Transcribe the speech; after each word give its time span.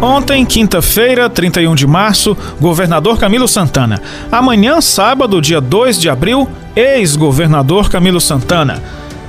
Ontem, 0.00 0.44
quinta-feira, 0.44 1.28
31 1.30 1.74
de 1.74 1.86
março, 1.86 2.36
governador 2.60 3.18
Camilo 3.18 3.48
Santana. 3.48 4.02
Amanhã, 4.30 4.80
sábado, 4.80 5.40
dia 5.40 5.60
2 5.60 5.98
de 5.98 6.10
abril, 6.10 6.46
ex-governador 6.74 7.88
Camilo 7.88 8.20
Santana 8.20 8.82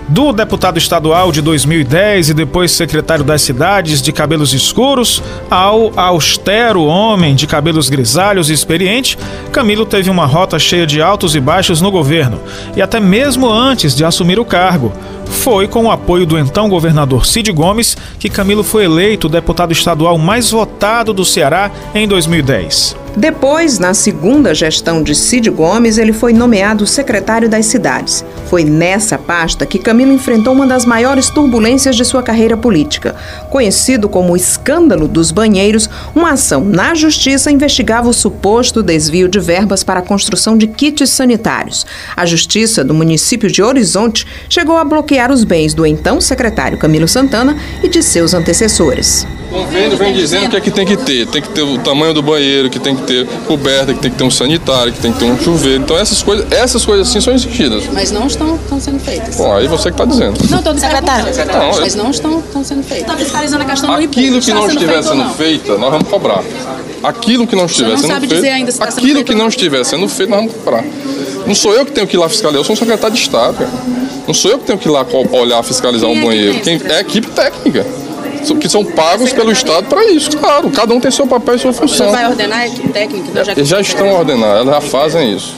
do 0.07 0.31
deputado 0.31 0.77
estadual 0.77 1.31
de 1.31 1.41
2010 1.41 2.29
e 2.29 2.33
depois 2.33 2.71
secretário 2.71 3.25
das 3.25 3.41
cidades 3.41 4.01
de 4.01 4.13
cabelos 4.13 4.53
escuros 4.53 5.21
ao 5.49 5.91
austero 5.99 6.83
homem 6.83 7.35
de 7.35 7.45
cabelos 7.45 7.89
grisalhos 7.89 8.49
e 8.49 8.53
experiente, 8.53 9.17
Camilo 9.51 9.85
teve 9.85 10.09
uma 10.09 10.25
rota 10.25 10.57
cheia 10.57 10.87
de 10.87 11.01
altos 11.01 11.35
e 11.35 11.41
baixos 11.41 11.81
no 11.81 11.91
governo 11.91 12.39
e 12.75 12.81
até 12.81 12.99
mesmo 12.99 13.51
antes 13.51 13.95
de 13.95 14.05
assumir 14.05 14.39
o 14.39 14.45
cargo. 14.45 14.93
Foi 15.29 15.67
com 15.67 15.85
o 15.85 15.91
apoio 15.91 16.25
do 16.25 16.37
então 16.37 16.69
governador 16.69 17.25
Cid 17.25 17.51
Gomes 17.51 17.95
que 18.19 18.29
Camilo 18.29 18.63
foi 18.63 18.85
eleito 18.85 19.29
deputado 19.29 19.71
estadual 19.71 20.17
mais 20.17 20.51
votado 20.51 21.13
do 21.13 21.25
Ceará 21.25 21.71
em 21.93 22.07
2010. 22.07 23.07
Depois, 23.17 23.79
na 23.79 23.95
segunda 23.95 24.53
gestão 24.53 25.01
de 25.01 25.15
Cid 25.15 25.49
Gomes, 25.49 25.97
ele 25.97 26.13
foi 26.13 26.33
nomeado 26.33 26.85
secretário 26.85 27.49
das 27.49 27.65
cidades. 27.65 28.23
Foi 28.47 28.63
nessa 28.63 29.17
pasta 29.17 29.65
que 29.65 29.79
Camilo 29.79 30.13
enfrentou 30.13 30.53
uma 30.53 30.67
das 30.67 30.85
maiores 30.85 31.31
turbulências 31.31 31.95
de 31.95 32.05
sua 32.05 32.21
carreira 32.21 32.55
política. 32.55 33.15
Conhecido 33.49 34.07
como 34.07 34.33
o 34.33 34.37
escândalo 34.37 35.07
dos 35.07 35.31
banheiros, 35.31 35.89
uma 36.13 36.33
ação 36.33 36.63
na 36.63 36.93
justiça 36.93 37.49
investigava 37.49 38.07
o 38.07 38.13
suposto 38.13 38.83
desvio 38.83 39.27
de 39.27 39.39
verbas 39.39 39.83
para 39.83 39.99
a 39.99 40.03
construção 40.03 40.55
de 40.55 40.67
kits 40.67 41.09
sanitários. 41.09 41.87
A 42.15 42.23
justiça 42.23 42.83
do 42.83 42.93
município 42.93 43.49
de 43.49 43.63
Horizonte 43.63 44.27
chegou 44.47 44.77
a 44.77 44.85
bloquear 44.85 45.16
os 45.31 45.43
bens 45.43 45.73
do 45.73 45.85
então 45.85 46.21
secretário 46.21 46.77
Camilo 46.77 47.07
Santana 47.07 47.57
e 47.83 47.87
de 47.87 48.03
seus 48.03 48.33
antecessores. 48.33 49.25
O 49.49 49.59
convênio 49.59 49.97
vem 49.97 50.13
dizendo 50.13 50.47
o 50.47 50.49
que 50.49 50.57
é 50.57 50.61
que 50.61 50.71
tem 50.71 50.85
que 50.85 50.97
ter. 50.97 51.25
Tem 51.27 51.41
que 51.41 51.49
ter 51.49 51.61
o 51.61 51.77
tamanho 51.77 52.13
do 52.13 52.21
banheiro, 52.21 52.69
que 52.69 52.79
tem 52.79 52.95
que 52.95 53.03
ter 53.03 53.25
coberta, 53.47 53.93
que 53.93 53.99
tem 53.99 54.11
que 54.11 54.17
ter 54.17 54.23
um 54.23 54.31
sanitário, 54.31 54.91
que 54.91 54.99
tem 54.99 55.11
que 55.11 55.19
ter 55.19 55.25
um 55.25 55.39
chuveiro. 55.39 55.83
Então 55.83 55.97
essas 55.97 56.21
coisas, 56.21 56.51
essas 56.51 56.85
coisas 56.85 57.07
assim 57.07 57.21
são 57.21 57.33
exigidas. 57.33 57.85
Mas 57.93 58.11
não 58.11 58.27
estão, 58.27 58.55
estão 58.55 58.79
sendo 58.79 58.99
feitas. 58.99 59.35
Bom, 59.37 59.55
aí 59.55 59.67
você 59.67 59.83
que 59.89 60.01
está 60.01 60.05
dizendo. 60.05 60.37
Não, 60.49 60.59
estou 60.59 60.77
secretário. 60.77 61.25
Não, 61.25 61.79
mas 61.79 61.95
não 61.95 62.11
estão, 62.11 62.39
estão 62.39 62.63
sendo 62.63 62.83
feitas. 62.83 63.07
Está 63.07 63.17
fiscalizando 63.17 63.63
a 63.63 63.65
questão 63.65 63.89
do 63.89 63.95
Aquilo 63.95 64.41
que 64.41 64.53
não 64.53 64.67
estiver 64.67 65.01
sendo 65.01 65.29
feito, 65.29 65.77
nós 65.77 65.91
vamos 65.91 66.07
cobrar. 66.09 66.43
Aquilo 67.03 67.47
que 67.47 67.55
não 67.55 67.65
estiver 67.65 67.89
não 67.89 67.97
sendo 67.97 68.07
sabe 68.07 68.27
feito, 68.27 68.41
dizer 68.41 68.49
ainda 68.49 68.71
se 68.71 68.77
sendo 68.77 68.89
aquilo 68.89 69.13
feito 69.13 69.25
que 69.25 69.35
não. 69.35 69.47
estiver 69.47 69.83
sendo 69.85 70.09
feito, 70.09 70.29
nós 70.29 70.39
vamos 70.39 70.53
cobrar. 70.55 70.83
Não 71.47 71.55
sou 71.55 71.73
eu 71.73 71.85
que 71.85 71.91
tenho 71.93 72.05
que 72.05 72.15
ir 72.15 72.19
lá 72.19 72.27
fiscalizar, 72.27 72.59
eu 72.59 72.63
sou 72.65 72.73
um 72.73 72.77
secretário 72.77 73.15
de 73.15 73.21
Estado. 73.21 73.57
cara. 73.57 73.71
Não 74.27 74.33
sou 74.33 74.51
eu 74.51 74.59
que 74.59 74.65
tenho 74.65 74.77
que 74.77 74.87
ir 74.87 74.91
lá 74.91 75.05
olhar, 75.31 75.63
fiscalizar 75.63 76.09
Quem 76.09 76.17
um 76.17 76.19
é 76.19 76.21
que 76.21 76.27
banheiro. 76.27 76.59
Quem 76.59 76.81
é 76.89 76.97
a 76.97 77.01
equipe 77.01 77.27
técnica. 77.27 77.85
Que 78.61 78.69
são 78.69 78.83
pagos 78.83 79.33
pelo 79.33 79.51
Estado 79.51 79.87
para 79.87 80.05
isso, 80.05 80.37
claro. 80.37 80.69
Cada 80.69 80.93
um 80.93 80.99
tem 80.99 81.11
seu 81.11 81.27
papel 81.27 81.55
e 81.55 81.59
sua 81.59 81.73
função. 81.73 82.11
vai 82.11 82.27
ordenar 82.27 82.59
a 82.59 82.67
equipe 82.67 82.89
técnica? 82.89 83.43
Já 83.43 83.51
Eles 83.53 83.67
já 83.67 83.81
estão 83.81 84.13
ordenados, 84.13 84.61
eles 84.61 84.73
já 84.73 84.81
fazem 84.81 85.35
isso. 85.35 85.53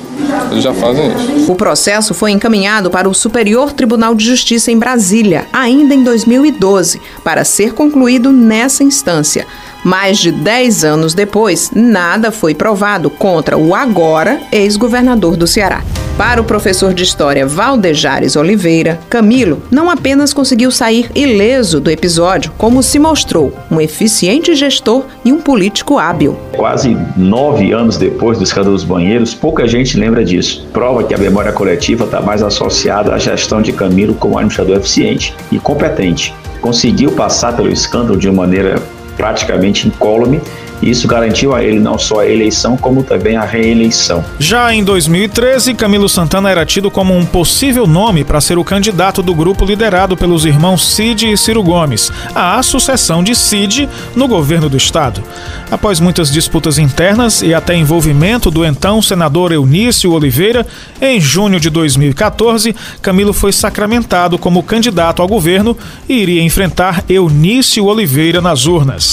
Eles 0.51 0.63
já 0.63 0.73
fazem 0.73 1.11
isso. 1.37 1.51
O 1.51 1.55
processo 1.55 2.13
foi 2.13 2.31
encaminhado 2.31 2.89
para 2.89 3.09
o 3.09 3.13
Superior 3.13 3.71
Tribunal 3.71 4.15
de 4.15 4.25
Justiça 4.25 4.71
em 4.71 4.77
Brasília, 4.77 5.47
ainda 5.51 5.93
em 5.93 6.03
2012, 6.03 7.01
para 7.23 7.43
ser 7.43 7.73
concluído 7.73 8.31
nessa 8.31 8.83
instância. 8.83 9.45
Mais 9.83 10.17
de 10.17 10.31
10 10.31 10.83
anos 10.83 11.13
depois, 11.13 11.71
nada 11.73 12.31
foi 12.31 12.53
provado 12.53 13.09
contra 13.09 13.57
o 13.57 13.73
agora 13.73 14.41
ex-governador 14.51 15.37
do 15.37 15.47
Ceará. 15.47 15.83
Para 16.19 16.41
o 16.41 16.43
professor 16.43 16.93
de 16.93 17.01
História 17.01 17.47
Valdejares 17.47 18.35
Oliveira, 18.35 18.99
Camilo 19.09 19.61
não 19.71 19.89
apenas 19.89 20.33
conseguiu 20.33 20.69
sair 20.69 21.09
ileso 21.15 21.79
do 21.79 21.89
episódio, 21.89 22.51
como 22.57 22.83
se 22.83 22.99
mostrou 22.99 23.53
um 23.71 23.79
eficiente 23.79 24.53
gestor 24.53 25.05
e 25.23 25.31
um 25.31 25.39
político 25.39 25.97
hábil. 25.97 26.37
Quase 26.57 26.97
nove 27.15 27.71
anos 27.71 27.95
depois 27.95 28.37
do 28.37 28.43
escândalo 28.43 28.75
dos 28.75 28.83
banheiros, 28.83 29.33
pouca 29.33 29.65
gente 29.65 29.97
lembra 29.97 30.25
disso. 30.25 30.67
Prova 30.73 31.05
que 31.05 31.13
a 31.13 31.17
memória 31.17 31.53
coletiva 31.53 32.03
está 32.03 32.19
mais 32.19 32.43
associada 32.43 33.13
à 33.13 33.17
gestão 33.17 33.61
de 33.61 33.71
Camilo 33.71 34.13
como 34.13 34.37
administrador 34.37 34.75
eficiente 34.75 35.33
e 35.49 35.57
competente. 35.57 36.35
Conseguiu 36.59 37.13
passar 37.13 37.55
pelo 37.55 37.71
escândalo 37.71 38.19
de 38.19 38.27
uma 38.27 38.41
maneira 38.41 38.75
praticamente 39.19 39.85
incólume 39.85 40.41
e 40.81 40.89
isso 40.89 41.07
garantiu 41.07 41.53
a 41.53 41.63
ele 41.63 41.79
não 41.79 41.97
só 41.97 42.21
a 42.21 42.27
eleição, 42.27 42.77
como 42.77 43.03
também 43.03 43.35
a 43.35 43.43
reeleição. 43.43 44.23
Já 44.39 44.73
em 44.73 44.83
2013, 44.83 45.73
Camilo 45.73 46.07
Santana 46.07 46.49
era 46.49 46.65
tido 46.65 46.89
como 46.89 47.15
um 47.15 47.25
possível 47.25 47.85
nome 47.85 48.23
para 48.23 48.39
ser 48.39 48.57
o 48.57 48.63
candidato 48.63 49.21
do 49.21 49.35
grupo 49.35 49.65
liderado 49.65 50.15
pelos 50.15 50.45
irmãos 50.45 50.85
Cid 50.95 51.31
e 51.31 51.37
Ciro 51.37 51.61
Gomes, 51.61 52.11
à 52.33 52.61
sucessão 52.63 53.23
de 53.23 53.35
Cid 53.35 53.89
no 54.15 54.27
governo 54.27 54.69
do 54.69 54.77
estado. 54.77 55.21
Após 55.69 55.99
muitas 55.99 56.31
disputas 56.31 56.77
internas 56.77 57.41
e 57.41 57.53
até 57.53 57.75
envolvimento 57.75 58.49
do 58.49 58.65
então 58.65 59.01
senador 59.01 59.51
Eunício 59.51 60.11
Oliveira, 60.11 60.65
em 61.01 61.19
junho 61.19 61.59
de 61.59 61.69
2014, 61.69 62.75
Camilo 63.01 63.33
foi 63.33 63.51
sacramentado 63.51 64.37
como 64.37 64.63
candidato 64.63 65.21
ao 65.21 65.27
governo 65.27 65.77
e 66.07 66.13
iria 66.13 66.41
enfrentar 66.41 67.03
Eunício 67.09 67.85
Oliveira 67.85 68.41
nas 68.41 68.65
urnas. 68.65 69.08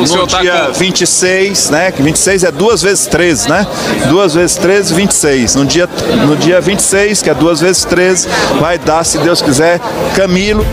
O 0.00 0.06
senhor 0.06 0.22
no 0.22 0.26
tá 0.26 0.40
dia 0.40 0.52
com- 0.66 0.72
26, 0.72 1.70
né? 1.70 1.92
Que 1.92 2.02
26 2.02 2.44
é 2.44 2.50
duas 2.50 2.82
vezes 2.82 3.06
13, 3.06 3.48
né? 3.48 3.66
Duas 4.08 4.34
vezes 4.34 4.56
13, 4.56 4.94
26. 4.94 5.54
No 5.54 5.64
dia, 5.64 5.88
no 6.26 6.36
dia 6.36 6.60
26, 6.60 7.22
que 7.22 7.30
é 7.30 7.34
duas 7.34 7.60
vezes 7.60 7.84
13, 7.84 8.28
vai 8.60 8.78
dar, 8.78 9.04
se 9.04 9.18
Deus 9.18 9.40
quiser, 9.42 9.80
Camilo. 10.16 10.64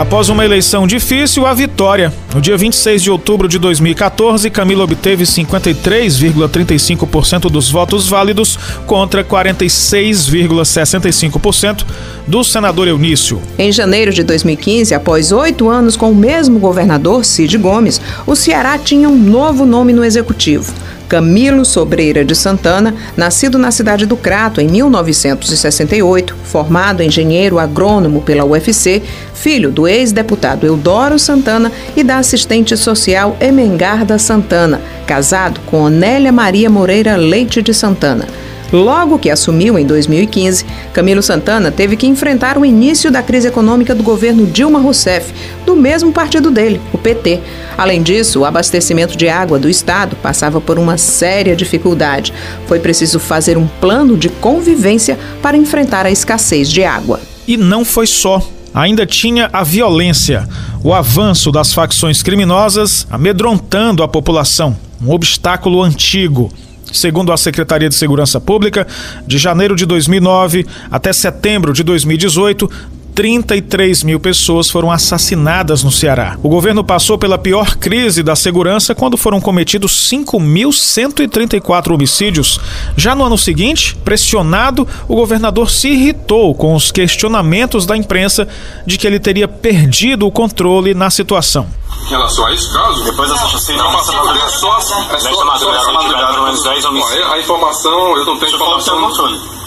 Após 0.00 0.30
uma 0.30 0.46
eleição 0.46 0.86
difícil, 0.86 1.44
a 1.44 1.52
vitória. 1.52 2.10
No 2.34 2.40
dia 2.40 2.56
26 2.56 3.02
de 3.02 3.10
outubro 3.10 3.46
de 3.46 3.58
2014, 3.58 4.48
Camilo 4.48 4.82
obteve 4.82 5.24
53,35% 5.24 7.50
dos 7.50 7.70
votos 7.70 8.08
válidos 8.08 8.58
contra 8.86 9.22
46,65% 9.22 11.84
do 12.26 12.42
senador 12.42 12.88
Eunício. 12.88 13.42
Em 13.58 13.70
janeiro 13.70 14.10
de 14.10 14.22
2015, 14.22 14.94
após 14.94 15.32
oito 15.32 15.68
anos 15.68 15.98
com 15.98 16.10
o 16.10 16.16
mesmo 16.16 16.58
governador, 16.58 17.22
Cid 17.22 17.58
Gomes, 17.58 18.00
o 18.26 18.34
Ceará 18.34 18.78
tinha 18.78 19.06
um 19.06 19.18
novo 19.18 19.66
nome 19.66 19.92
no 19.92 20.02
executivo. 20.02 20.72
Camilo 21.10 21.64
Sobreira 21.64 22.24
de 22.24 22.36
Santana, 22.36 22.94
nascido 23.16 23.58
na 23.58 23.72
cidade 23.72 24.06
do 24.06 24.16
Crato 24.16 24.60
em 24.60 24.68
1968, 24.68 26.36
formado 26.44 27.02
engenheiro 27.02 27.58
agrônomo 27.58 28.22
pela 28.22 28.44
UFC, 28.44 29.02
filho 29.34 29.72
do 29.72 29.88
ex-deputado 29.88 30.64
Eudoro 30.64 31.18
Santana 31.18 31.72
e 31.96 32.04
da 32.04 32.18
assistente 32.18 32.76
social 32.76 33.36
Emengarda 33.40 34.20
Santana, 34.20 34.80
casado 35.04 35.60
com 35.66 35.80
Onélia 35.80 36.30
Maria 36.30 36.70
Moreira 36.70 37.16
Leite 37.16 37.60
de 37.60 37.74
Santana. 37.74 38.28
Logo 38.72 39.18
que 39.18 39.30
assumiu 39.30 39.78
em 39.78 39.84
2015, 39.84 40.64
Camilo 40.92 41.22
Santana 41.22 41.72
teve 41.72 41.96
que 41.96 42.06
enfrentar 42.06 42.56
o 42.56 42.64
início 42.64 43.10
da 43.10 43.22
crise 43.22 43.48
econômica 43.48 43.94
do 43.94 44.02
governo 44.02 44.46
Dilma 44.46 44.78
Rousseff, 44.78 45.32
do 45.66 45.74
mesmo 45.74 46.12
partido 46.12 46.50
dele, 46.50 46.80
o 46.92 46.98
PT. 46.98 47.40
Além 47.76 48.02
disso, 48.02 48.40
o 48.40 48.44
abastecimento 48.44 49.16
de 49.16 49.28
água 49.28 49.58
do 49.58 49.68
estado 49.68 50.14
passava 50.16 50.60
por 50.60 50.78
uma 50.78 50.96
séria 50.96 51.56
dificuldade. 51.56 52.32
Foi 52.66 52.78
preciso 52.78 53.18
fazer 53.18 53.58
um 53.58 53.66
plano 53.66 54.16
de 54.16 54.28
convivência 54.28 55.18
para 55.42 55.56
enfrentar 55.56 56.06
a 56.06 56.10
escassez 56.10 56.70
de 56.70 56.84
água. 56.84 57.20
E 57.48 57.56
não 57.56 57.84
foi 57.84 58.06
só. 58.06 58.40
Ainda 58.72 59.04
tinha 59.04 59.50
a 59.52 59.64
violência, 59.64 60.48
o 60.84 60.94
avanço 60.94 61.50
das 61.50 61.72
facções 61.72 62.22
criminosas 62.22 63.04
amedrontando 63.10 64.04
a 64.04 64.08
população, 64.08 64.76
um 65.02 65.10
obstáculo 65.10 65.82
antigo. 65.82 66.52
Segundo 66.92 67.32
a 67.32 67.36
Secretaria 67.36 67.88
de 67.88 67.94
Segurança 67.94 68.40
Pública, 68.40 68.86
de 69.26 69.38
janeiro 69.38 69.76
de 69.76 69.86
2009 69.86 70.66
até 70.90 71.12
setembro 71.12 71.72
de 71.72 71.82
2018, 71.82 72.70
33 73.20 74.02
mil 74.02 74.18
pessoas 74.18 74.70
foram 74.70 74.90
assassinadas 74.90 75.84
no 75.84 75.92
Ceará. 75.92 76.38
O 76.42 76.48
governo 76.48 76.82
passou 76.82 77.18
pela 77.18 77.36
pior 77.36 77.76
crise 77.76 78.22
da 78.22 78.34
segurança 78.34 78.94
quando 78.94 79.18
foram 79.18 79.42
cometidos 79.42 79.92
5.134 80.10 81.92
homicídios. 81.92 82.58
Já 82.96 83.14
no 83.14 83.22
ano 83.22 83.36
seguinte, 83.36 83.94
pressionado, 83.96 84.88
o 85.06 85.16
governador 85.16 85.70
se 85.70 85.88
irritou 85.88 86.54
com 86.54 86.74
os 86.74 86.90
questionamentos 86.90 87.84
da 87.84 87.94
imprensa 87.94 88.48
de 88.86 88.96
que 88.96 89.06
ele 89.06 89.20
teria 89.20 89.46
perdido 89.46 90.26
o 90.26 90.32
controle 90.32 90.94
na 90.94 91.10
situação. 91.10 91.66
Em 92.06 92.08
relação 92.08 92.46
a 92.46 92.54
esse 92.54 92.72
caso, 92.72 93.04
Depois 93.04 93.28
dessa 93.28 93.48
chacina, 93.48 93.82
não, 93.82 93.92
passa 93.92 94.12
por 94.12 94.32
dentro 94.32 94.58
só, 94.60 94.78
é 94.78 94.80
só, 94.80 95.00
Nesta 95.12 95.30
só 95.30 95.44
madrugada, 95.44 96.40
umas 96.40 96.62
10 96.62 96.84
homicídios. 96.86 97.26
A 97.32 97.38
informação, 97.38 98.16
eu 98.16 98.24
não 98.24 98.38
tenho 98.38 98.54
informação. 98.54 99.59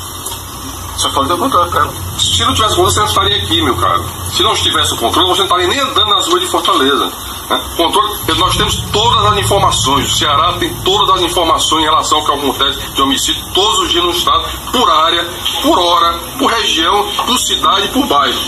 Você 0.97 1.09
falou 1.09 1.27
do 1.27 1.37
controle, 1.37 1.71
cara. 1.71 1.89
Se 2.17 2.45
não 2.45 2.53
tivesse 2.53 2.75
controle, 2.75 2.93
você 2.93 2.99
não 2.99 3.07
estaria 3.07 3.37
aqui, 3.37 3.61
meu 3.61 3.75
caro. 3.75 4.05
Se 4.31 4.43
não 4.43 4.53
tivesse 4.53 4.93
o 4.93 4.97
controle, 4.97 5.27
você 5.27 5.39
não 5.39 5.45
estaria 5.45 5.67
nem 5.67 5.79
andando 5.79 6.09
nas 6.09 6.27
ruas 6.27 6.41
de 6.41 6.47
Fortaleza. 6.47 7.11
né? 7.49 7.61
Controle, 7.75 8.13
nós 8.37 8.55
temos 8.57 8.75
todas 8.91 9.25
as 9.25 9.37
informações. 9.37 10.11
O 10.13 10.17
Ceará 10.17 10.53
tem 10.59 10.73
todas 10.83 11.15
as 11.15 11.21
informações 11.21 11.81
em 11.81 11.85
relação 11.85 12.19
ao 12.19 12.25
que 12.25 12.31
acontece 12.31 12.79
de 12.93 13.01
homicídio 13.01 13.43
todos 13.53 13.79
os 13.79 13.89
dias 13.91 14.03
no 14.03 14.11
estado, 14.11 14.43
por 14.71 14.89
área, 14.89 15.27
por 15.61 15.79
hora, 15.79 16.19
por 16.37 16.51
região, 16.51 17.07
por 17.25 17.37
cidade, 17.39 17.87
por 17.89 18.05
bairro. 18.07 18.39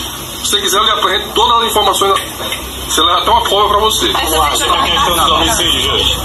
Se 0.46 0.52
você 0.52 0.60
quiser, 0.60 0.78
eu 0.78 0.84
lhe 0.84 0.90
apresento 0.92 1.34
todas 1.34 1.60
as 1.60 1.70
informações. 1.70 2.20
Você 2.88 3.00
leva 3.00 3.18
até 3.18 3.30
uma 3.30 3.42
prova 3.42 3.68
para 3.68 3.80
você. 3.80 4.12
Vamos 4.12 4.30
lá, 4.30 4.54
sobre 4.54 4.78
a 4.78 4.82
questão 4.84 5.16
dos 5.16 5.30
homicídios 5.32 5.86
hoje. 5.88 6.16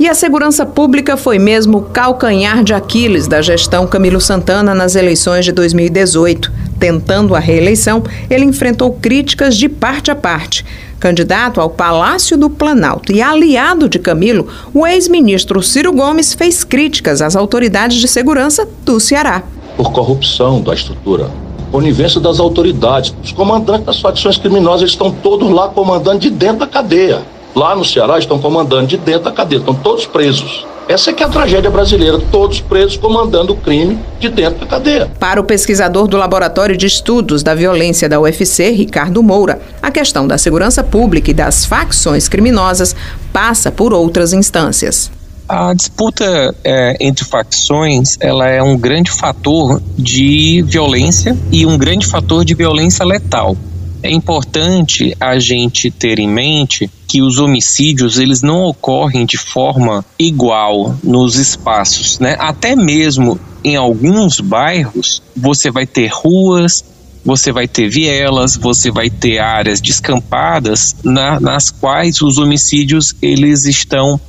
E 0.00 0.08
a 0.08 0.14
segurança 0.14 0.66
pública 0.66 1.16
foi 1.16 1.38
mesmo 1.38 1.78
o 1.78 1.82
calcanhar 1.82 2.64
de 2.64 2.74
Aquiles 2.74 3.28
da 3.28 3.40
gestão 3.40 3.86
Camilo 3.86 4.20
Santana 4.20 4.74
nas 4.74 4.96
eleições 4.96 5.44
de 5.44 5.52
2018. 5.52 6.50
Tentando 6.80 7.36
a 7.36 7.38
reeleição, 7.38 8.02
ele 8.28 8.44
enfrentou 8.44 8.92
críticas 8.94 9.56
de 9.56 9.68
parte 9.68 10.10
a 10.10 10.16
parte. 10.16 10.66
Candidato 10.98 11.60
ao 11.60 11.70
Palácio 11.70 12.36
do 12.36 12.50
Planalto 12.50 13.12
e 13.12 13.22
aliado 13.22 13.88
de 13.88 14.00
Camilo, 14.00 14.48
o 14.74 14.84
ex-ministro 14.84 15.62
Ciro 15.62 15.92
Gomes 15.92 16.34
fez 16.34 16.64
críticas 16.64 17.22
às 17.22 17.36
autoridades 17.36 17.98
de 17.98 18.08
segurança 18.08 18.68
do 18.84 18.98
Ceará. 18.98 19.44
Por 19.78 19.92
corrupção 19.92 20.60
da 20.60 20.74
estrutura, 20.74 21.30
conivência 21.70 22.20
das 22.20 22.40
autoridades. 22.40 23.14
Os 23.22 23.30
comandantes 23.30 23.86
das 23.86 24.00
facções 24.00 24.36
criminosas 24.36 24.90
estão 24.90 25.10
todos 25.10 25.48
lá 25.50 25.68
comandando 25.68 26.18
de 26.18 26.30
dentro 26.30 26.58
da 26.58 26.66
cadeia. 26.66 27.22
Lá 27.54 27.76
no 27.76 27.84
Ceará 27.84 28.18
estão 28.18 28.40
comandando 28.40 28.88
de 28.88 28.96
dentro 28.96 29.22
da 29.22 29.30
cadeia, 29.30 29.60
estão 29.60 29.74
todos 29.74 30.04
presos. 30.04 30.66
Essa 30.88 31.10
é 31.10 31.12
que 31.12 31.22
é 31.22 31.26
a 31.26 31.28
tragédia 31.28 31.70
brasileira, 31.70 32.18
todos 32.32 32.60
presos 32.60 32.96
comandando 32.96 33.52
o 33.52 33.56
crime 33.56 33.98
de 34.18 34.28
dentro 34.28 34.60
da 34.60 34.66
cadeia. 34.66 35.08
Para 35.20 35.40
o 35.40 35.44
pesquisador 35.44 36.08
do 36.08 36.16
Laboratório 36.16 36.76
de 36.76 36.86
Estudos 36.86 37.44
da 37.44 37.54
Violência 37.54 38.08
da 38.08 38.18
UFC, 38.18 38.70
Ricardo 38.70 39.22
Moura, 39.22 39.60
a 39.80 39.92
questão 39.92 40.26
da 40.26 40.38
segurança 40.38 40.82
pública 40.82 41.30
e 41.30 41.34
das 41.34 41.64
facções 41.64 42.28
criminosas 42.28 42.96
passa 43.32 43.70
por 43.70 43.92
outras 43.92 44.32
instâncias. 44.32 45.17
A 45.48 45.72
disputa 45.72 46.54
é, 46.62 46.94
entre 47.00 47.24
facções 47.24 48.18
ela 48.20 48.46
é 48.46 48.62
um 48.62 48.76
grande 48.76 49.10
fator 49.10 49.82
de 49.96 50.62
violência 50.66 51.34
e 51.50 51.64
um 51.64 51.78
grande 51.78 52.06
fator 52.06 52.44
de 52.44 52.54
violência 52.54 53.02
letal. 53.02 53.56
É 54.02 54.10
importante 54.10 55.16
a 55.18 55.38
gente 55.38 55.90
ter 55.90 56.18
em 56.18 56.28
mente 56.28 56.90
que 57.06 57.22
os 57.22 57.38
homicídios 57.38 58.18
eles 58.18 58.42
não 58.42 58.64
ocorrem 58.64 59.24
de 59.24 59.38
forma 59.38 60.04
igual 60.18 60.94
nos 61.02 61.36
espaços, 61.36 62.18
né? 62.18 62.36
Até 62.38 62.76
mesmo 62.76 63.40
em 63.64 63.74
alguns 63.74 64.40
bairros 64.40 65.22
você 65.34 65.70
vai 65.70 65.86
ter 65.86 66.08
ruas, 66.12 66.84
você 67.24 67.50
vai 67.50 67.66
ter 67.66 67.88
vielas, 67.88 68.54
você 68.54 68.90
vai 68.90 69.08
ter 69.08 69.38
áreas 69.38 69.80
descampadas 69.80 70.94
na, 71.02 71.40
nas 71.40 71.70
quais 71.70 72.20
os 72.20 72.36
homicídios 72.36 73.16
eles 73.22 73.64
estão 73.64 74.20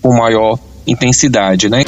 com 0.00 0.12
maior 0.14 0.58
intensidade, 0.86 1.68
né? 1.68 1.84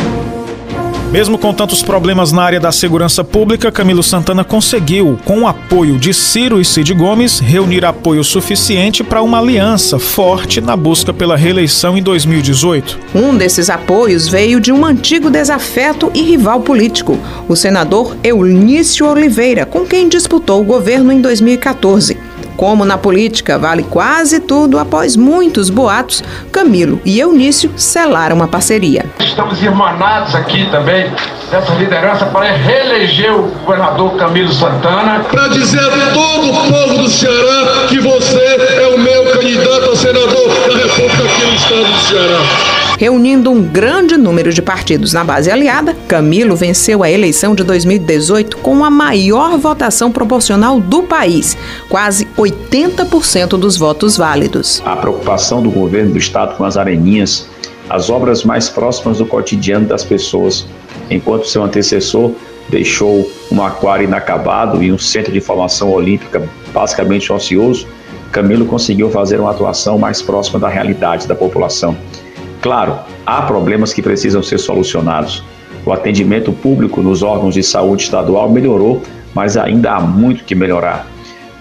Mesmo 1.10 1.38
com 1.38 1.54
tantos 1.54 1.82
problemas 1.82 2.32
na 2.32 2.42
área 2.42 2.60
da 2.60 2.70
segurança 2.70 3.24
pública, 3.24 3.72
Camilo 3.72 4.02
Santana 4.02 4.44
conseguiu, 4.44 5.18
com 5.24 5.40
o 5.40 5.46
apoio 5.46 5.96
de 5.96 6.12
Ciro 6.12 6.60
e 6.60 6.64
Cid 6.66 6.92
Gomes, 6.92 7.38
reunir 7.38 7.82
apoio 7.82 8.22
suficiente 8.22 9.02
para 9.02 9.22
uma 9.22 9.38
aliança 9.38 9.98
forte 9.98 10.60
na 10.60 10.76
busca 10.76 11.14
pela 11.14 11.34
reeleição 11.34 11.96
em 11.96 12.02
2018. 12.02 12.98
Um 13.14 13.34
desses 13.34 13.70
apoios 13.70 14.28
veio 14.28 14.60
de 14.60 14.70
um 14.70 14.84
antigo 14.84 15.30
desafeto 15.30 16.10
e 16.12 16.20
rival 16.20 16.60
político, 16.60 17.18
o 17.48 17.56
senador 17.56 18.14
Eunício 18.22 19.08
Oliveira, 19.08 19.64
com 19.64 19.86
quem 19.86 20.10
disputou 20.10 20.60
o 20.60 20.64
governo 20.64 21.10
em 21.10 21.22
2014. 21.22 22.27
Como 22.58 22.84
na 22.84 22.98
política 22.98 23.56
vale 23.56 23.84
quase 23.84 24.40
tudo, 24.40 24.80
após 24.80 25.16
muitos 25.16 25.70
boatos, 25.70 26.24
Camilo 26.50 27.00
e 27.04 27.20
Eunício 27.20 27.70
selaram 27.76 28.34
uma 28.34 28.48
parceria. 28.48 29.06
Estamos 29.20 29.62
irmanados 29.62 30.34
aqui 30.34 30.68
também 30.68 31.08
nessa 31.50 31.74
liderança 31.74 32.26
para 32.26 32.52
reeleger 32.52 33.34
o 33.34 33.48
governador 33.64 34.16
Camilo 34.16 34.52
Santana. 34.52 35.24
Para 35.30 35.48
dizer 35.48 35.80
a 35.80 36.12
todo 36.12 36.50
o 36.50 36.72
povo 36.72 37.02
do 37.02 37.08
Ceará 37.08 37.86
que 37.88 37.98
você 38.00 38.38
é 38.38 38.94
o 38.94 38.98
meu 38.98 39.32
candidato 39.32 39.90
a 39.90 39.96
senador 39.96 40.48
da 40.48 40.76
República 40.76 41.24
aqui 41.24 41.46
no 41.46 41.54
estado 41.54 41.84
do 41.84 41.98
Ceará. 42.00 42.78
Reunindo 42.98 43.52
um 43.52 43.62
grande 43.62 44.16
número 44.16 44.52
de 44.52 44.60
partidos 44.60 45.12
na 45.12 45.22
base 45.22 45.48
aliada, 45.48 45.94
Camilo 46.08 46.56
venceu 46.56 47.04
a 47.04 47.08
eleição 47.10 47.54
de 47.54 47.62
2018 47.62 48.56
com 48.56 48.84
a 48.84 48.90
maior 48.90 49.56
votação 49.56 50.10
proporcional 50.10 50.80
do 50.80 51.04
país, 51.04 51.56
quase 51.88 52.26
80% 52.36 53.50
dos 53.50 53.76
votos 53.76 54.16
válidos. 54.16 54.82
A 54.84 54.96
preocupação 54.96 55.62
do 55.62 55.70
governo 55.70 56.10
do 56.10 56.18
estado 56.18 56.56
com 56.56 56.64
as 56.64 56.76
areninhas, 56.76 57.46
as 57.88 58.10
obras 58.10 58.42
mais 58.42 58.68
próximas 58.68 59.18
do 59.18 59.26
cotidiano 59.26 59.86
das 59.86 60.02
pessoas, 60.02 60.66
enquanto 61.10 61.46
seu 61.46 61.62
antecessor 61.62 62.32
deixou 62.68 63.30
um 63.50 63.62
aquário 63.62 64.04
inacabado 64.04 64.82
e 64.82 64.92
um 64.92 64.98
centro 64.98 65.32
de 65.32 65.40
formação 65.40 65.90
olímpica 65.90 66.48
basicamente 66.72 67.32
ocioso, 67.32 67.86
Camilo 68.30 68.66
conseguiu 68.66 69.10
fazer 69.10 69.40
uma 69.40 69.50
atuação 69.50 69.98
mais 69.98 70.20
próxima 70.20 70.58
da 70.58 70.68
realidade 70.68 71.26
da 71.26 71.34
população. 71.34 71.96
Claro, 72.60 72.98
há 73.24 73.42
problemas 73.42 73.92
que 73.92 74.02
precisam 74.02 74.42
ser 74.42 74.58
solucionados. 74.58 75.42
O 75.84 75.92
atendimento 75.92 76.52
público 76.52 77.00
nos 77.00 77.22
órgãos 77.22 77.54
de 77.54 77.62
saúde 77.62 78.02
estadual 78.02 78.50
melhorou, 78.50 79.02
mas 79.34 79.56
ainda 79.56 79.92
há 79.92 80.00
muito 80.00 80.44
que 80.44 80.54
melhorar. 80.54 81.06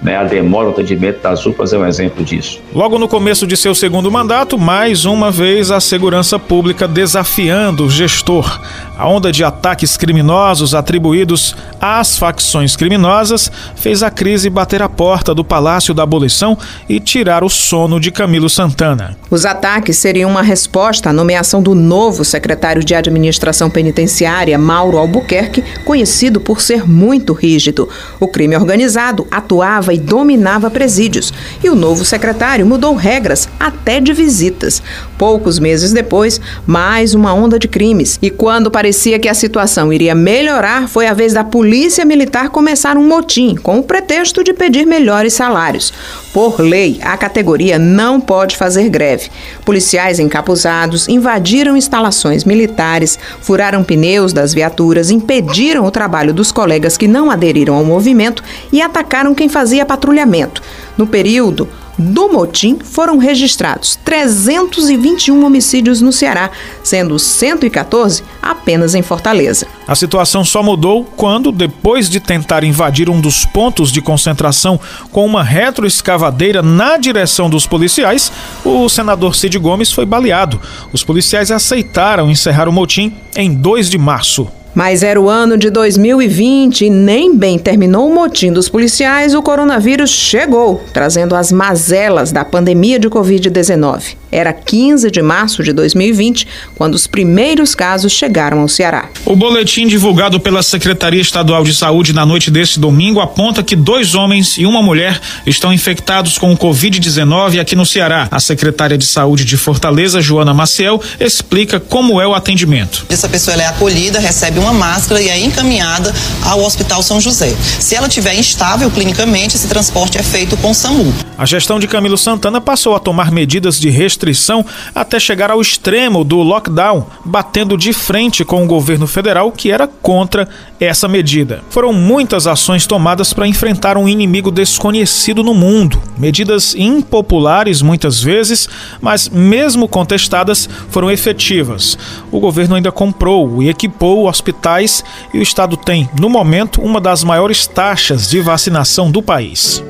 Né? 0.02 0.16
A 0.16 0.24
demora 0.24 0.66
no 0.66 0.72
atendimento 0.72 1.22
das 1.22 1.46
UPAs 1.46 1.74
é 1.74 1.78
um 1.78 1.86
exemplo 1.86 2.24
disso. 2.24 2.62
Logo 2.74 3.00
no 3.00 3.08
começo 3.08 3.48
de 3.48 3.58
seu 3.58 3.74
segundo 3.74 4.12
mandato, 4.12 4.58
mais 4.58 5.06
uma 5.06 5.32
vez 5.32 5.72
a 5.72 5.80
segurança 5.80 6.38
pública 6.38 6.88
desafiando 6.88 7.86
o 7.86 7.90
gestor. 7.90 8.60
A 9.00 9.08
onda 9.08 9.32
de 9.32 9.44
ataques 9.44 9.96
criminosos 9.96 10.74
atribuídos 10.74 11.56
às 11.80 12.18
facções 12.18 12.76
criminosas 12.76 13.52
fez 13.76 14.02
a 14.02 14.10
crise 14.10 14.50
bater 14.50 14.82
a 14.82 14.90
porta 14.90 15.36
do 15.36 15.46
Palácio 15.46 15.94
da 15.94 16.02
Abolição 16.02 16.58
e 16.90 17.00
tirar 17.00 17.44
o 17.44 17.50
sono 17.50 18.00
de 18.00 18.10
Camilo 18.10 18.50
Santana. 18.50 19.16
Os 19.30 19.46
ataques 19.46 19.98
seriam 19.98 20.32
uma 20.32 20.42
resposta 20.42 21.12
à 21.12 21.14
nomeação 21.14 21.62
do 21.62 21.76
novo 21.76 22.26
secretário 22.26 22.84
de 22.84 22.96
Administração 22.96 23.70
Penitenciária, 23.70 24.58
Mauro 24.58 24.98
Albuquerque, 24.98 25.64
conhecido 25.86 26.42
por 26.42 26.60
ser 26.60 26.90
muito 26.90 27.34
rígido. 27.34 27.88
O 28.20 28.28
crime 28.28 28.56
organizado 28.56 29.28
atuava 29.30 29.94
e 29.94 30.00
dominava 30.00 30.72
presídios, 30.72 31.32
e 31.64 31.70
o 31.70 31.76
novo 31.76 32.04
secretário 32.04 32.66
mudou 32.66 32.96
regras 32.96 33.48
até 33.60 34.00
de 34.00 34.12
visitas. 34.12 34.82
Poucos 35.20 35.60
meses 35.60 35.94
depois, 35.94 36.42
mais 36.66 37.14
uma 37.14 37.32
onda 37.32 37.60
de 37.60 37.68
crimes. 37.68 38.18
E 38.24 38.32
quando 38.32 38.72
parecia 38.88 39.20
que 39.20 39.28
a 39.28 39.34
situação 39.34 39.92
iria 39.92 40.16
melhorar, 40.16 40.88
foi 40.88 41.08
a 41.08 41.14
vez 41.14 41.34
da 41.34 41.44
Polícia 41.44 42.06
Militar 42.06 42.48
começar 42.48 42.96
um 42.96 43.06
motim, 43.06 43.54
com 43.54 43.80
o 43.80 43.84
pretexto 43.84 44.46
de 44.46 44.54
pedir 44.54 44.86
melhores 44.86 45.34
salários. 45.34 45.92
Por 46.34 46.62
lei, 46.62 46.98
a 47.02 47.18
categoria 47.18 47.78
não 47.78 48.22
pode 48.22 48.56
fazer 48.56 48.88
greve. 48.88 49.30
Policiais 49.66 50.20
encapuzados 50.20 51.10
invadiram 51.10 51.76
instalações 51.76 52.46
militares, 52.46 53.20
furaram 53.42 53.84
pneus 53.84 54.32
das 54.32 54.54
viaturas, 54.54 55.12
impediram 55.12 55.84
o 55.84 55.92
trabalho 55.92 56.34
dos 56.34 56.50
colegas 56.50 56.96
que 56.96 57.10
não 57.10 57.30
aderiram 57.30 57.76
ao 57.76 57.84
movimento 57.84 58.42
e 58.72 58.82
atacaram 58.82 59.36
quem 59.36 59.50
fazia 59.50 59.86
patrulhamento. 59.86 60.64
No 60.98 61.06
período, 61.06 61.68
do 61.98 62.30
motim 62.30 62.78
foram 62.84 63.18
registrados 63.18 63.98
321 64.04 65.44
homicídios 65.44 66.02
no 66.02 66.12
Ceará, 66.12 66.52
sendo 66.84 67.18
114 67.18 68.24
apenas 68.42 68.94
em 68.96 69.02
Fortaleza. 69.02 69.68
A 69.88 69.96
situação 69.96 70.44
só 70.44 70.62
mudou 70.62 71.04
quando, 71.16 71.52
depois 71.52 72.10
de 72.10 72.20
tentar 72.20 72.64
invadir 72.64 73.10
um 73.10 73.20
dos 73.20 73.46
pontos 73.46 73.92
de 73.92 74.02
concentração 74.02 74.80
com 75.12 75.26
uma 75.26 75.44
retroescavadeira 75.44 76.62
na 76.62 76.98
direção 76.98 77.50
dos 77.50 77.66
policiais, 77.66 78.32
o 78.64 78.88
senador 78.90 79.36
Cid 79.36 79.58
Gomes 79.58 79.92
foi 79.92 80.06
baleado. 80.06 80.60
Os 80.92 81.04
policiais 81.04 81.52
aceitaram 81.52 82.30
encerrar 82.30 82.68
o 82.68 82.74
motim 82.74 83.16
em 83.36 83.54
2 83.54 83.90
de 83.90 83.98
março. 83.98 84.48
Mas 84.78 85.02
era 85.02 85.20
o 85.20 85.28
ano 85.28 85.58
de 85.58 85.72
2020 85.72 86.86
e 86.86 86.90
nem 86.92 87.36
bem 87.36 87.58
terminou 87.58 88.08
o 88.08 88.14
motim 88.14 88.54
dos 88.54 88.70
policiais, 88.70 89.34
o 89.34 89.42
coronavírus 89.42 90.12
chegou, 90.12 90.84
trazendo 90.94 91.36
as 91.36 91.52
mazelas 91.52 92.32
da 92.32 92.46
pandemia 92.46 93.00
de 93.00 93.10
Covid-19. 93.10 94.16
Era 94.32 94.52
15 94.52 95.10
de 95.10 95.22
março 95.22 95.64
de 95.64 95.72
2020, 95.72 96.48
quando 96.76 96.96
os 96.96 97.08
primeiros 97.08 97.74
casos 97.74 98.12
chegaram 98.12 98.60
ao 98.60 98.68
Ceará. 98.68 99.06
O 99.26 99.36
boletim 99.36 99.88
divulgado 99.88 100.40
pela 100.40 100.62
Secretaria 100.62 101.22
Estadual 101.22 101.64
de 101.64 101.74
Saúde 101.74 102.12
na 102.12 102.26
noite 102.26 102.52
deste 102.52 102.80
domingo 102.80 103.22
aponta 103.22 103.64
que 103.64 103.76
dois 103.76 104.16
homens 104.16 104.58
e 104.58 104.66
uma 104.66 104.82
mulher 104.82 105.20
estão 105.46 105.72
infectados 105.72 106.38
com 106.38 106.52
o 106.52 106.58
Covid-19 106.58 107.60
aqui 107.60 107.76
no 107.76 107.86
Ceará. 107.86 108.28
A 108.30 108.40
secretária 108.40 108.98
de 108.98 109.06
Saúde 109.06 109.46
de 109.46 109.56
Fortaleza, 109.56 110.22
Joana 110.22 110.54
Maciel, 110.54 111.02
explica 111.20 111.80
como 111.80 112.20
é 112.20 112.28
o 112.28 112.36
atendimento. 112.36 113.06
Essa 113.10 113.30
pessoa 113.30 113.56
é 113.56 113.66
acolhida, 113.66 114.20
recebe 114.20 114.60
uma 114.60 114.74
máscara 114.74 115.22
e 115.22 115.30
é 115.30 115.40
encaminhada 115.40 116.14
ao 116.44 116.62
Hospital 116.62 117.02
São 117.02 117.22
José. 117.22 117.56
Se 117.80 117.96
ela 117.96 118.08
estiver 118.08 118.36
instável 118.36 118.92
clinicamente, 118.92 119.56
esse 119.56 119.68
transporte 119.68 120.18
é 120.18 120.24
feito 120.24 120.58
com 120.58 120.74
SAMU. 120.74 121.14
A 121.38 121.46
gestão 121.46 121.80
de 121.80 121.88
Camilo 121.88 122.18
Santana 122.18 122.60
passou 122.60 122.96
a 122.96 123.00
tomar 123.00 123.32
medidas 123.32 123.80
de 123.80 123.90
restrição 123.90 124.17
restrição 124.18 124.66
até 124.96 125.20
chegar 125.20 125.52
ao 125.52 125.62
extremo 125.62 126.24
do 126.24 126.38
lockdown, 126.38 127.06
batendo 127.24 127.78
de 127.78 127.94
frente 127.94 128.44
com 128.44 128.64
o 128.64 128.68
governo 128.68 129.06
federal 129.06 129.52
que 129.52 129.72
era 129.72 129.88
contra 129.88 130.50
essa 130.80 131.08
medida. 131.08 131.62
Foram 131.70 131.94
muitas 131.94 132.48
ações 132.48 132.88
tomadas 132.88 133.32
para 133.32 133.48
enfrentar 133.48 133.96
um 133.98 134.10
inimigo 134.10 134.50
desconhecido 134.50 135.44
no 135.44 135.54
mundo. 135.54 136.02
Medidas 136.18 136.74
impopulares 136.76 137.82
muitas 137.82 138.22
vezes, 138.22 138.68
mas 139.00 139.30
mesmo 139.30 139.88
contestadas, 139.88 140.68
foram 140.90 141.12
efetivas. 141.12 141.98
O 142.32 142.40
governo 142.40 142.76
ainda 142.76 142.92
comprou 142.92 143.62
e 143.62 143.70
equipou 143.70 144.28
hospitais 144.28 145.04
e 145.34 145.38
o 145.38 145.44
estado 145.44 145.78
tem, 145.78 146.10
no 146.20 146.30
momento, 146.30 146.82
uma 146.82 147.00
das 147.00 147.24
maiores 147.24 147.68
taxas 147.68 148.28
de 148.30 148.40
vacinação 148.40 149.12
do 149.12 149.22
país. 149.22 149.84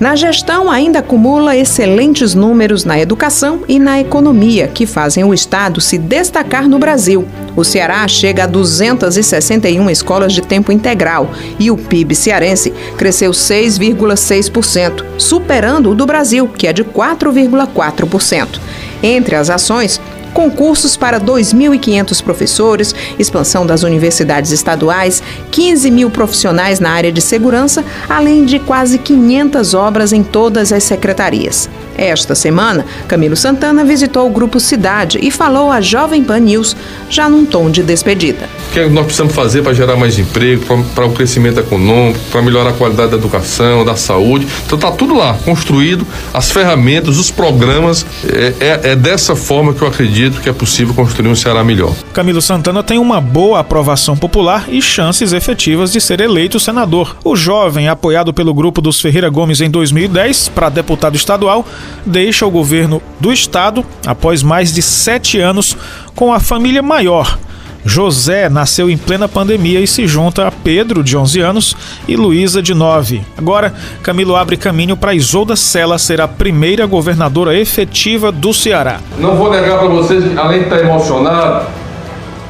Na 0.00 0.16
gestão, 0.16 0.68
ainda 0.68 0.98
acumula 0.98 1.56
excelentes 1.56 2.34
números 2.34 2.84
na 2.84 2.98
educação 2.98 3.60
e 3.68 3.78
na 3.78 4.00
economia, 4.00 4.66
que 4.66 4.86
fazem 4.86 5.22
o 5.22 5.32
Estado 5.32 5.80
se 5.80 5.96
destacar 5.96 6.68
no 6.68 6.80
Brasil. 6.80 7.24
O 7.54 7.62
Ceará 7.62 8.06
chega 8.08 8.42
a 8.42 8.46
261 8.46 9.88
escolas 9.88 10.32
de 10.32 10.42
tempo 10.42 10.72
integral 10.72 11.30
e 11.60 11.70
o 11.70 11.76
PIB 11.76 12.14
cearense 12.16 12.72
cresceu 12.98 13.30
6,6%, 13.30 15.04
superando 15.16 15.90
o 15.90 15.94
do 15.94 16.04
Brasil, 16.04 16.48
que 16.48 16.66
é 16.66 16.72
de 16.72 16.82
4,4%. 16.82 18.58
Entre 19.00 19.36
as 19.36 19.50
ações, 19.50 20.00
concursos 20.34 20.96
para 20.96 21.20
2.500 21.20 22.22
professores, 22.22 22.94
expansão 23.18 23.64
das 23.64 23.84
universidades 23.84 24.50
estaduais, 24.50 25.22
15 25.50 25.90
mil 25.90 26.10
profissionais 26.10 26.80
na 26.80 26.90
área 26.90 27.12
de 27.12 27.22
segurança, 27.22 27.84
além 28.08 28.44
de 28.44 28.58
quase 28.58 28.98
500 28.98 29.72
obras 29.72 30.12
em 30.12 30.22
todas 30.22 30.72
as 30.72 30.82
secretarias. 30.84 31.70
Esta 31.96 32.34
semana, 32.34 32.84
Camilo 33.06 33.36
Santana 33.36 33.84
visitou 33.84 34.26
o 34.26 34.30
Grupo 34.30 34.58
Cidade 34.58 35.18
e 35.22 35.30
falou 35.30 35.70
à 35.70 35.80
Jovem 35.80 36.24
Pan 36.24 36.40
News, 36.40 36.76
já 37.08 37.28
num 37.28 37.46
tom 37.46 37.70
de 37.70 37.84
despedida. 37.84 38.48
O 38.70 38.72
que 38.72 38.84
nós 38.86 39.04
precisamos 39.04 39.32
fazer 39.32 39.62
para 39.62 39.72
gerar 39.72 39.94
mais 39.94 40.18
emprego, 40.18 40.64
para 40.94 41.06
o 41.06 41.08
um 41.08 41.14
crescimento 41.14 41.60
econômico, 41.60 42.18
para 42.32 42.42
melhorar 42.42 42.70
a 42.70 42.72
qualidade 42.72 43.12
da 43.12 43.16
educação, 43.16 43.84
da 43.84 43.94
saúde. 43.94 44.46
Então 44.66 44.76
está 44.76 44.90
tudo 44.90 45.14
lá, 45.14 45.38
construído, 45.44 46.04
as 46.32 46.50
ferramentas, 46.50 47.16
os 47.16 47.30
programas. 47.30 48.04
É, 48.28 48.54
é, 48.58 48.80
é 48.90 48.96
dessa 48.96 49.36
forma 49.36 49.72
que 49.72 49.82
eu 49.82 49.86
acredito 49.86 50.23
que 50.30 50.48
é 50.48 50.52
possível 50.52 50.94
construir 50.94 51.28
um 51.28 51.34
Ceará 51.34 51.62
melhor. 51.64 51.94
Camilo 52.12 52.40
Santana 52.40 52.82
tem 52.82 52.98
uma 52.98 53.20
boa 53.20 53.60
aprovação 53.60 54.16
popular 54.16 54.66
e 54.68 54.80
chances 54.80 55.32
efetivas 55.32 55.92
de 55.92 56.00
ser 56.00 56.20
eleito 56.20 56.58
senador. 56.60 57.16
O 57.24 57.36
jovem, 57.36 57.88
apoiado 57.88 58.32
pelo 58.32 58.54
grupo 58.54 58.80
dos 58.80 59.00
Ferreira 59.00 59.28
Gomes 59.28 59.60
em 59.60 59.70
2010 59.70 60.48
para 60.48 60.68
deputado 60.68 61.16
estadual, 61.16 61.66
deixa 62.04 62.46
o 62.46 62.50
governo 62.50 63.02
do 63.20 63.32
estado 63.32 63.84
após 64.06 64.42
mais 64.42 64.72
de 64.72 64.82
sete 64.82 65.38
anos 65.38 65.76
com 66.14 66.32
a 66.32 66.40
família 66.40 66.82
maior. 66.82 67.38
José 67.84 68.48
nasceu 68.48 68.88
em 68.88 68.96
plena 68.96 69.28
pandemia 69.28 69.80
e 69.80 69.86
se 69.86 70.06
junta 70.06 70.46
a 70.46 70.50
Pedro, 70.50 71.02
de 71.02 71.16
11 71.16 71.40
anos, 71.40 71.76
e 72.08 72.16
Luísa, 72.16 72.62
de 72.62 72.74
9. 72.74 73.22
Agora, 73.36 73.74
Camilo 74.02 74.36
abre 74.36 74.56
caminho 74.56 74.96
para 74.96 75.14
Isolda 75.14 75.56
Sela 75.56 75.98
ser 75.98 76.20
a 76.20 76.28
primeira 76.28 76.86
governadora 76.86 77.56
efetiva 77.58 78.32
do 78.32 78.54
Ceará. 78.54 79.00
Não 79.18 79.36
vou 79.36 79.50
negar 79.50 79.78
para 79.78 79.88
vocês, 79.88 80.24
além 80.36 80.60
de 80.60 80.64
estar 80.64 80.80
emocionado, 80.80 81.66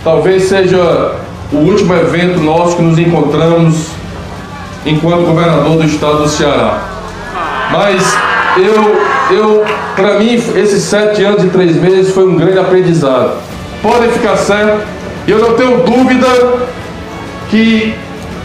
talvez 0.03 0.45
seja 0.45 1.17
o 1.53 1.57
último 1.57 1.95
evento 1.95 2.41
nosso 2.41 2.77
que 2.77 2.83
nos 2.83 2.99
encontramos 2.99 3.89
enquanto 4.87 5.27
governador 5.27 5.79
do 5.79 5.85
estado 5.85 6.23
do 6.23 6.29
Ceará. 6.29 6.91
Mas 7.73 8.03
eu 8.59 9.15
eu, 9.31 9.65
para 9.97 10.19
mim, 10.19 10.35
esses 10.35 10.83
sete 10.83 11.23
anos 11.25 11.45
e 11.45 11.49
três 11.49 11.77
meses 11.77 12.13
foi 12.13 12.27
um 12.27 12.37
grande 12.37 12.59
aprendizado. 12.59 13.39
Podem 13.81 14.11
ficar 14.11 14.37
certo, 14.37 14.87
e 15.27 15.31
eu 15.31 15.39
não 15.39 15.55
tenho 15.55 15.83
dúvida 15.85 16.27
que 17.51 17.95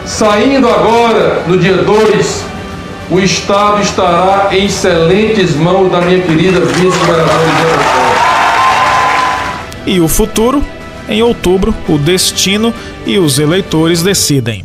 saindo 0.06 0.70
agora, 0.70 1.44
no 1.48 1.58
dia 1.58 1.78
2, 1.78 2.46
o 3.12 3.20
Estado 3.20 3.82
estará 3.82 4.50
em 4.52 4.66
excelentes 4.66 5.56
mãos 5.56 5.92
da 5.92 6.00
minha 6.02 6.22
querida 6.22 6.60
vice-governadora 6.60 7.40
E 9.86 10.00
o 10.00 10.08
futuro? 10.08 10.64
Em 11.08 11.22
outubro, 11.24 11.74
o 11.88 11.98
destino 11.98 12.74
e 13.06 13.18
os 13.18 13.40
eleitores 13.40 14.04
decidem. 14.04 14.64